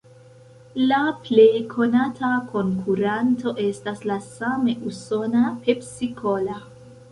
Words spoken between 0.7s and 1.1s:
La